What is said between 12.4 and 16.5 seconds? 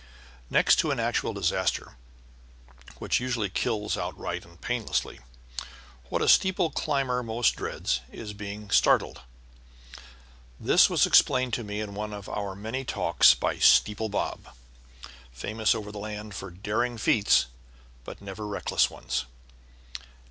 many talks by "Steeple Bob," famous over the land for